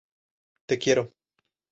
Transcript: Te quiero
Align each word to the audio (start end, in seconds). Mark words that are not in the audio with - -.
Te 0.65 0.79
quiero 0.79 1.13